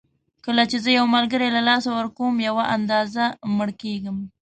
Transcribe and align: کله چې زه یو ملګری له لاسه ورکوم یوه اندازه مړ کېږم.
کله 0.45 0.63
چې 0.71 0.77
زه 0.83 0.89
یو 0.97 1.05
ملګری 1.15 1.49
له 1.55 1.61
لاسه 1.69 1.89
ورکوم 1.97 2.33
یوه 2.49 2.63
اندازه 2.75 3.23
مړ 3.57 3.69
کېږم. 3.81 4.17